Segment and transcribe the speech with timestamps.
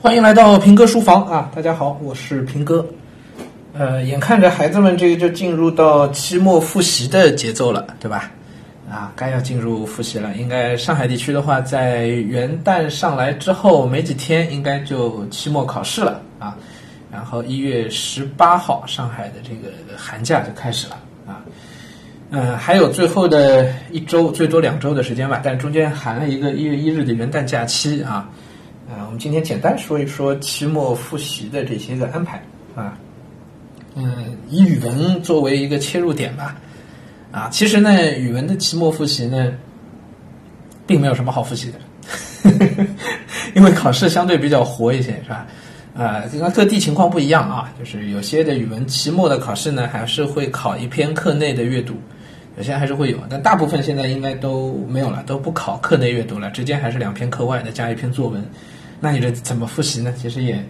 [0.00, 1.50] 欢迎来到平哥书房啊！
[1.52, 2.86] 大家好，我是平哥。
[3.72, 8.30] 呃，眼看着孩子们这个就进入到期末复习的节奏了，对吧？
[8.88, 10.36] 啊，该要进入复习了。
[10.36, 16.56] 应该上海地区的话，在元旦上来之后没几天，应该就期末考试了啊。
[17.10, 20.96] 然后一月十八号，上海的这个寒假就开始了
[21.26, 21.42] 啊。
[22.30, 28.30] 嗯，还有最后的一周，最多两周的时间吧，但中间含了一个一月一日的元旦假期啊。
[28.88, 32.42] 啊，我们今天简单说一说期末复习的这些个安排
[32.74, 32.96] 啊。
[33.94, 36.56] 嗯，以语文作为一个切入点吧。
[37.30, 39.52] 啊，其实呢，语文的期末复习呢，
[40.86, 41.78] 并没有什么好复习的，
[43.54, 45.46] 因为考试相对比较活一些，是吧？
[45.94, 51.94] 啊，这个各地情况不一样啊，就是有些的语文期末的考试呢，还是会考一篇课内的阅读，
[52.56, 58.42] 有些还是会有，但大部分现在应该都没有了，都不考课内阅读了，直接还是两篇课外的加一篇作文。
[59.00, 60.12] 那你这怎么复习呢？
[60.16, 60.64] 其实也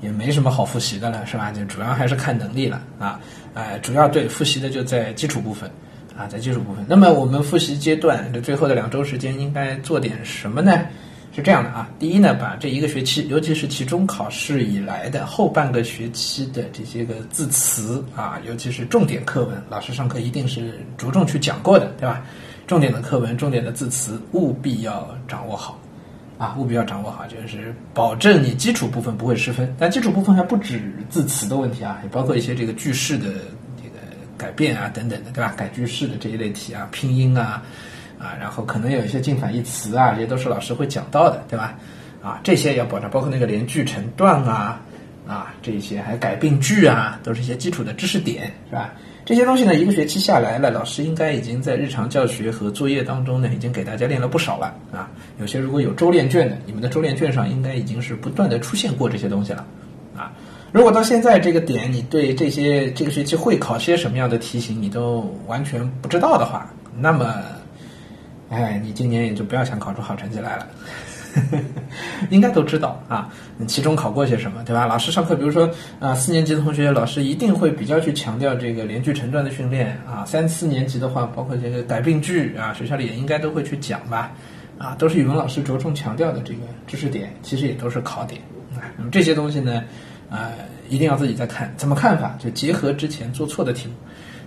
[0.00, 1.50] 也没什么好复习的了，是吧？
[1.50, 3.20] 就主要还是看能力了啊。
[3.54, 5.70] 呃，主要对复习的就在基础部分
[6.16, 6.84] 啊，在基础部分。
[6.88, 10.86] 那么我们复习阶段的最后的两周时间应该做点什么呢？
[11.32, 22.22] 是这样的啊，第一呢，把这一个学期，尤其是期中考试以来的后半个学期的这些个字词啊，尤其是重点课文，老师上课一定是着重去讲过的，对吧？
[22.66, 25.78] 重点的课文，重点的字词，务必要掌握好。
[26.40, 29.76] 啊，务必要掌握好，就是保证你基础部分不会失分。
[29.78, 33.26] 但基础部分还不止字词的问题啊，也包括一些这个句式的
[33.76, 33.98] 这个
[34.38, 35.52] 改变啊，等等的，对吧？
[35.54, 37.62] 改句式的这一类题啊，拼音啊，
[38.18, 41.76] 啊，然后可能有一些近反义词啊，这些都是老师会讲到的，对吧？
[42.22, 44.80] 啊，这些要保障，包括那个连句成段啊，
[45.28, 48.94] 啊，这些还改病句啊，都是一些基础的知识点，是吧？
[49.30, 55.08] 这些东西呢，一个学期下来了，老师应该已经在日常教学和作业当中呢，已经给大家练了不少了啊。
[55.38, 59.64] 有些如果有周练卷的，你们的周练卷上应该已经是不断的出现过这些东西了
[60.16, 60.32] 啊。
[60.72, 67.32] 如果到现在这个点，你对这些这个学期会考些什么样的题型，你都完全不知道的话，那么，
[68.48, 70.66] 哎，你今年也就不要想考出好成绩来了。
[72.30, 74.86] 应该都知道啊，你期中考过些什么，对吧？
[74.86, 75.68] 老师上课，比如说
[75.98, 80.24] 啊，四年级的同学，老师一定会比较去强调这个连句成段的训练啊。
[80.24, 84.32] 三四年级的话，包括这个改病句啊，学校里也应该都会去讲吧，
[84.78, 88.40] 啊，都是语文老师着重强调的这个知识点，其实也都是考点
[88.74, 88.82] 啊。
[88.96, 89.82] 那么这些东西呢，
[90.30, 90.50] 啊，
[90.88, 92.36] 一定要自己再看，怎么看法？
[92.38, 93.94] 就结合之前做错的题目，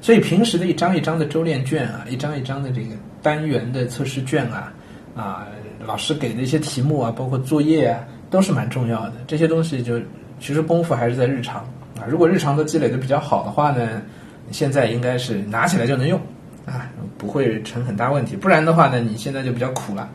[0.02, 4.74] 所以平时的一张一张的周练卷啊，一张一张的这个单元的测试卷啊，
[5.16, 5.48] 啊。
[5.86, 9.14] 老师给的一些题目啊，包括作业啊，都是蛮重要的。
[9.28, 10.00] 这些东西就
[10.40, 11.58] 其实功夫还是在日常
[12.00, 12.08] 啊。
[12.08, 14.02] 如果日常的积累的比较好的话呢，
[14.50, 16.18] 现在应该是拿起来就能用
[16.66, 18.38] 啊， 不会成很大问题。
[18.38, 20.10] 不然的话呢，你现在就比较苦了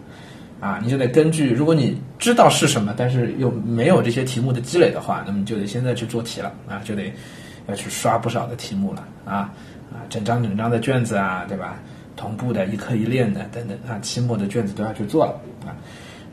[0.58, 0.80] 啊。
[0.82, 7.12] 你就得根据，如果你知道是什么，但是又没有这些题目的积累的话，那么就得现在去做题了啊，就得
[7.66, 9.52] 要去刷不少的题目了啊
[9.92, 11.76] 啊，整张整张的卷子啊，对吧？
[12.18, 15.32] 同步的一课一练的等等啊，期末的卷子都要去做了
[15.64, 15.70] 啊，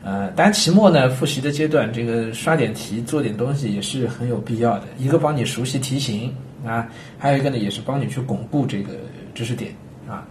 [0.02, 4.84] 呃，当然期末呢复习的阶段，这个刷点题做点东西也是很有必要的。
[4.98, 6.34] 一个帮你熟悉题型
[6.66, 8.94] 啊，还有一个呢也是帮你去巩固这个
[9.32, 9.72] 知识点
[10.08, 10.26] 啊。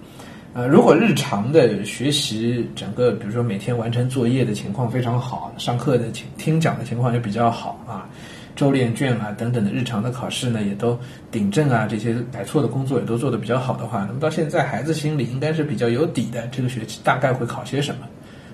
[0.54, 8.08] 呃，如果日常的学习整个，比如说每天完成作业的情况非常好，上课的听听讲的情况就比较好啊。
[8.56, 10.98] 周练卷啊等等的日常的考试呢，也都
[11.30, 18.08] 顶正啊，这些改错的工作也都做得比较好的话，那么到现在孩子心里应该是比较有底的，这个学期大概会考些什么，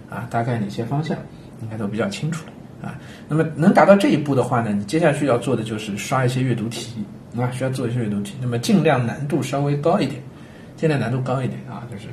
[0.09, 1.15] 啊，大概哪些方向，
[1.61, 2.97] 应该都比较清楚了啊。
[3.27, 7.05] 那么能达到这一步的话呢，你接下去要做的就是刷一些阅读题
[7.37, 10.19] 啊，需要做一些阅读题，那么尽量难度稍微高一点，
[10.75, 12.07] 尽量难度高一点啊，就是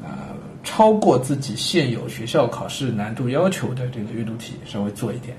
[0.00, 0.30] 啊，
[0.62, 5.36] 超过自己现有学校考试难度要求的这个阅读题稍微做一点。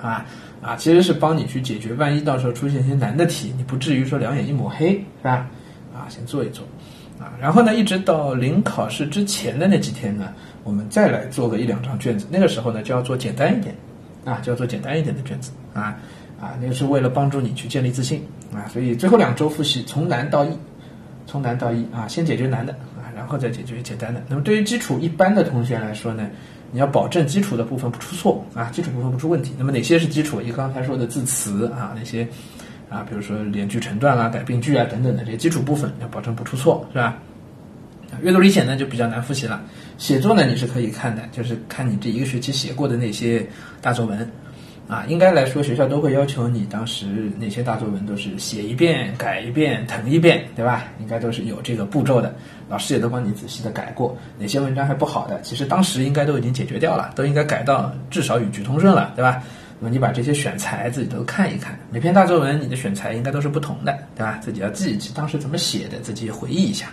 [0.00, 0.26] 啊
[0.62, 5.48] 啊，其实是帮你去解决，万一到时候出现一些难的题，你不至于说两眼一抹黑，是吧？
[5.94, 6.66] 啊，先做一做，
[7.18, 10.32] 啊，然后呢，一直到临考试之前的那几天呢，
[10.64, 13.74] 我们再来做个一两张卷子，那个时候呢就要做简单一点，
[14.24, 15.96] 啊，就要做简单一点的卷子，啊
[16.40, 18.22] 啊，那个是为了帮助你去建立自信，
[18.52, 20.50] 啊，所以最后两周复习从难到易，
[21.26, 22.76] 从难到易，啊，先解决难的，
[23.26, 24.22] 然后再解决简单的。
[24.28, 26.30] 那么对于基础一般的同学来说呢？
[26.70, 29.52] 你要保证基础的部分不出错啊，基础部分不出问题。
[29.58, 30.40] 那么哪些是基础？
[30.40, 32.26] 以刚才说的字词啊，那些
[32.88, 37.18] 啊，比如说连句成段啊、改病句啊等等的这些基础部分，要保证不出错，是吧？
[38.22, 39.60] 阅读理解呢就比较难复习了。
[39.98, 43.44] 写作呢你是可以看的，就是看你这一个学期写过的那些
[43.80, 44.28] 大作文。
[44.88, 47.06] 啊，应该来说，学校都会要求你当时
[47.38, 50.84] 哪些大作文都是写一遍、改一遍、誊一遍，对吧？
[51.00, 52.32] 应该都是有这个步骤的，
[52.68, 54.16] 老师也都帮你仔细的改过。
[54.38, 59.42] 哪些文章还不好的，其实当时应该都已经解决掉了，都应该改到至少语句通顺了，对吧？
[59.80, 64.38] 那么你把这些选材自己都看一看，每篇大作文你的选材应该都是不同的，对吧？
[64.40, 66.86] 自己要记一记当时怎么写的，自己回忆一下。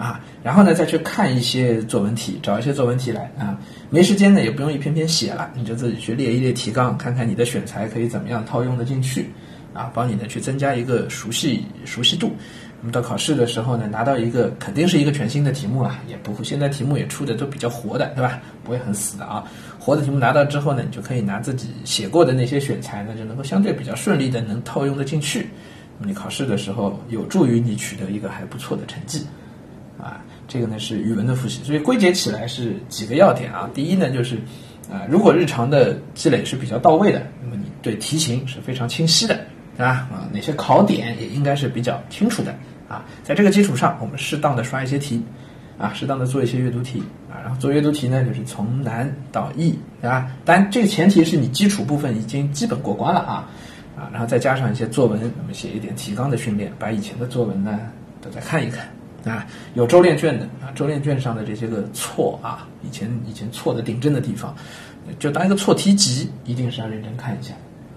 [0.00, 3.58] 啊，然后呢，再去看一些作文题，找一些作文题来啊。
[3.90, 9.28] 没时间呢，也不用一篇篇写了，你就自己去列一列提纲，看看你的选材可以怎么样套用的进去，
[9.74, 12.32] 啊，帮你呢去增加一个熟悉熟悉度。
[12.80, 18.40] 那么到考试的时候呢，拿到一个肯定是一个全新的题目了，也不会现在题目也出的都比较活的，对吧？
[18.64, 19.44] 不会很死的啊。
[19.78, 25.46] 活的题目拿到之后呢，你就可以拿自己写过的那些选材呢，就能够相对比较顺利的能套用的进去。
[25.98, 29.26] 那么你考试的时候，有助于你取得一个还不错的成绩。
[30.02, 33.68] 啊，这个呢是语文的复习，所以归结起来是几个要点啊。
[33.74, 34.36] 第一呢就是，
[34.90, 39.34] 啊，如果日常的积累是比较到位的，那么你对题型是非常清晰的，
[39.76, 40.08] 对吧？
[40.10, 42.54] 啊，哪些考点也应该是比较清楚的
[42.88, 43.04] 啊。
[43.22, 45.22] 在这个基础上，我们适当的刷一些题，
[45.78, 47.36] 啊，适当的做一些阅读题啊。
[47.42, 50.30] 然后做阅读题呢，就是从难到易，对吧？
[50.44, 53.48] 当然这个前提是你基础部分已经基本过关了啊，
[53.96, 57.78] 啊，然后再加上一些作文，那么写一点提纲的训练，把以前的作文呢
[58.22, 58.88] 都再看一看。
[59.24, 64.54] 啊，有周练卷的啊，周练卷上的这些个错啊，以前以前错的顶正的地方，
[65.18, 67.54] 就当一个错题集，一定是要认真看一下，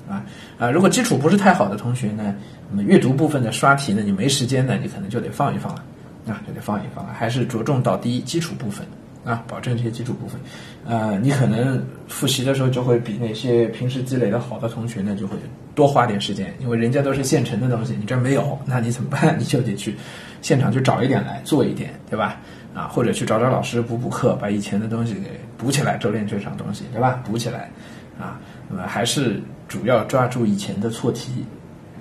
[0.10, 0.26] 啊
[0.58, 2.36] 啊，如果基础不是太好的同学呢，
[2.70, 5.84] 那么阅读部分的刷题呢，你没时间呢，你可能就得放一放了，
[6.28, 8.86] 啊，就得放一放了，还是着重到第一基础部分。
[9.26, 10.38] 啊，保证这些基础部分，
[10.86, 15.38] 呃，你可能复习的时候就会比那些平时积累的好的同学呢，就会
[15.74, 19.34] 多花点时间，因为人家都是现成的东西，你这儿没有，那你怎么办？
[19.40, 19.96] 你就得去
[20.44, 22.38] 现场去找一点来做一点，对吧？
[22.76, 27.20] 啊，或者去找找老师补补课，把以前的东西给补起来，周练这场东西，对吧？
[27.26, 27.72] 补起来，
[28.20, 28.38] 啊，
[28.70, 31.44] 那么还是主要抓住以前的错题，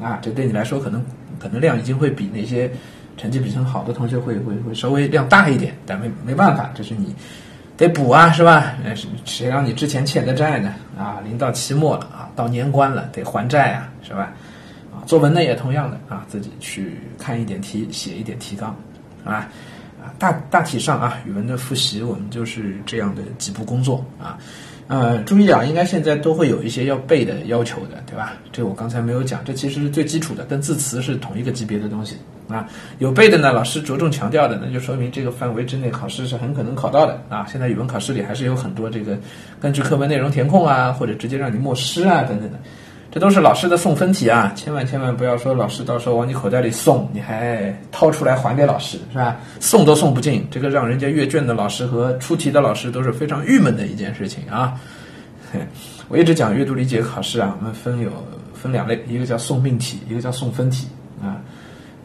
[0.02, 1.02] 啊，这对你来说可能
[1.38, 2.70] 可能量已经会比那些。
[3.18, 7.14] 成绩比较好的同学会会会稍微量大一点，但没没办法，这是你
[7.76, 8.72] 得补啊，是吧？
[8.96, 10.74] 谁谁让你之前欠的债呢？
[10.98, 14.32] 啊，临到期末了啊，到年关了得还债啊，是吧？
[15.06, 18.74] 作文呢也同样的啊，自己去看一点题，写一点提纲，
[19.24, 19.48] 啊
[20.02, 24.38] 啊，大大体上啊，语文的复习我们就是这样的几步工作啊。
[24.88, 28.34] 呃，注意啊，应该现在都会有一些要背的要求的，对吧？
[28.52, 32.16] 这我刚才没有讲，这其实是最基础的，跟字词是同一个级别的东西
[32.48, 32.68] 啊。
[32.98, 37.46] 有背的呢，老师着重强调的，那就说明这个范围之内考试是很可能考到的啊。
[37.50, 39.16] 现在语文考试里还是有很多这个
[39.60, 42.58] 根据课文内容填空啊，或者直接让你默诗啊等等的。
[43.12, 49.36] 这都是老师的送分题啊，千万千万不要说老师到时候往你口袋里送，你还掏出来还给老师，是吧？
[49.60, 54.80] 送都送不进，这个让人家阅卷的老师和出题的老师都是非常郁闷的一件事情啊。
[56.08, 58.10] 我一直讲阅读理解考试啊，我们分有
[58.54, 60.88] 分两类，一个叫送命题，一个叫送分题
[61.22, 61.36] 啊。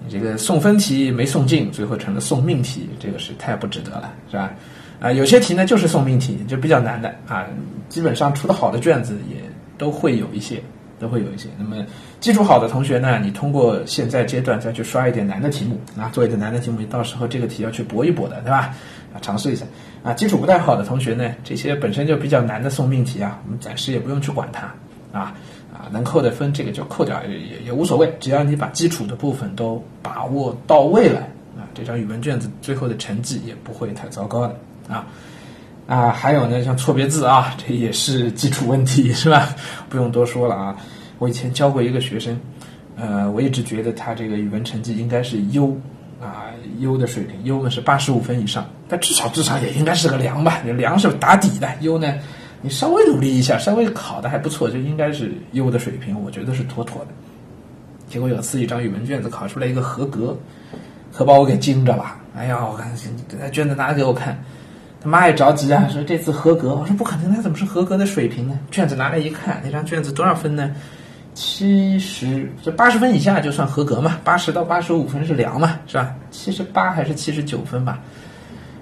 [0.04, 4.52] 你这个送分题没送进，最后成了送命题，这个是太不值得了，是吧？
[5.00, 7.46] 啊，有些题呢就是送命题，就比较难的啊，
[7.88, 9.38] 基本上出的好的卷子也
[9.78, 10.62] 都会有一些。
[11.00, 11.48] 都会有一些。
[11.58, 11.86] 那么
[12.20, 18.74] 基础好的同学呢，你通过现在阶段再去刷一点难的题目啊，做一点难的题目，到时候这个题要去搏一搏的，对吧？
[19.14, 19.66] 啊，尝试一下。
[20.04, 24.74] 啊，基础不太好的同学呢，这些本身就比较难的送命题啊，我们暂时也不用去管它
[25.12, 25.34] 啊
[25.74, 31.20] 啊，能扣的分这个就扣掉也也无所谓，只要你把基础的部分都把握到位了
[31.58, 34.56] 啊，这张语文卷子最后的成绩也不会太糟糕的
[34.88, 35.06] 啊。
[35.88, 39.56] 啊，还有呢，像错别字啊，这也是基础问题，是吧？
[39.88, 40.76] 不用多说了啊。
[41.18, 42.38] 我以前教过一个学生，
[42.98, 45.68] 呃，我一直觉得他这个语文成绩应该是优
[46.22, 50.62] 啊，优的水平，优呢是八十五分以上，但至少至少也应该是个良吧？
[50.64, 52.14] 良是打底的，优呢，
[52.62, 57.12] 你稍微努力一下，稍微考的还不错，就应该是优的水平，我觉得是妥妥的。
[58.10, 60.38] 结果有次一张语文卷子考出来一个合格，
[61.14, 62.14] 可把我给惊着了。
[62.36, 62.94] 哎呀，我看
[63.40, 64.38] 那卷子拿给我看。
[65.00, 66.76] 他妈也着急啊，说这次合格。
[66.76, 68.60] 我说不可能，他怎么是合格的水平呢？
[68.72, 70.72] 卷子拿来一看，那张卷子多少分呢？
[71.34, 74.20] 七十，这八十分以下就算合格嘛？
[74.24, 75.80] 八十到八十五分是良嘛？
[75.86, 76.16] 是吧？
[76.32, 78.00] 七十八还是七十九分吧？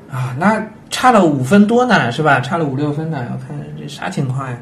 [0.10, 2.40] 啊，那差了五分多呢，是吧？
[2.40, 3.28] 差了五六分呢。
[3.34, 4.58] 我看这啥情况呀？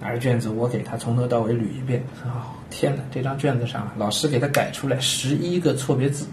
[0.00, 2.02] 拿着卷子，我给他从头到尾捋一遍。
[2.24, 3.02] 哦，天哪！
[3.12, 6.26] 这张卷子上老师给他改出来十一个错别字，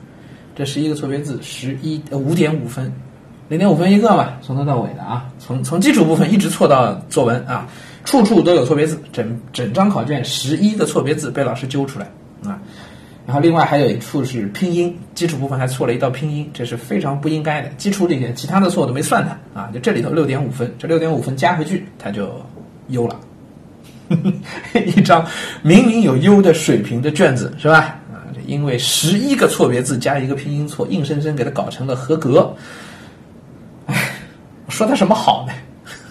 [0.55, 2.91] 这十一个错别字，十一呃五点五分。
[3.47, 7.67] 零点五分一个嘛，从头到尾的啊，从从基础部分一直错到作文啊，
[8.03, 12.07] 处处都有错别字，整整张考卷十一个错别字被老师揪出来
[12.43, 12.59] 啊，
[13.27, 17.69] 然后另外还有一处是拼音，基础部分还错了一道拼音，这是非常不应该的。
[17.77, 22.43] 基础里面其他的错都没算他啊，就这里头六点五分，这六点五分加回去他就
[22.87, 23.19] 优了，
[24.73, 25.23] 一张
[25.61, 27.99] 明明有优的水平的卷子是吧？
[28.11, 32.51] 啊，因为十一个错别字加一个拼音错，硬生生给他搞成了合格。
[34.75, 35.53] 说他什么好呢？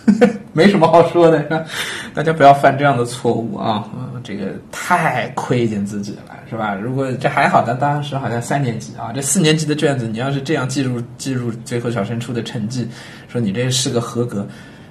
[0.54, 1.66] 没什么好说的，
[2.14, 3.85] 大家不要犯这样的错误啊！
[4.23, 6.75] 这个太亏欠自己了，是吧？
[6.75, 12.88] 如果这还好的，当时好像三年级啊，这四年级的卷子，你要是这样记入记入最后小升初的成绩，
[13.28, 14.47] 说你这是个合格，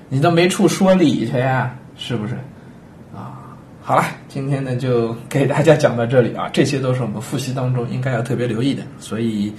[0.10, 2.36] 你都没处说理去呀，是不是？
[3.16, 3.38] 啊，
[3.82, 9.52] 好了，今天呢就给大家讲到这里啊，这些都是我们复习当中应该要特别留意的，所以。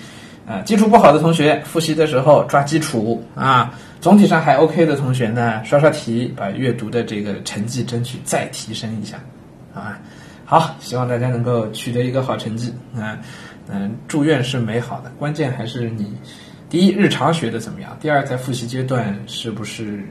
[0.46, 3.72] 啊，基础不好的同学复习的时候抓基础啊，
[4.04, 9.18] 总体上还 OK 的同学呢，刷刷题，把阅读的这个成绩争取再提升一下，
[9.74, 9.98] 啊，
[10.44, 12.70] 好，希望大家能够取得一个好成绩。
[12.94, 13.18] 啊，
[13.66, 16.14] 嗯，祝愿是美好的，关键还是你
[16.68, 20.04] 第一日常学的怎么样，第二在复习阶段是不是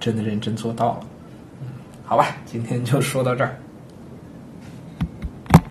[0.00, 1.00] 真的认真做到了，
[2.06, 3.54] 好吧，今天就说到这儿。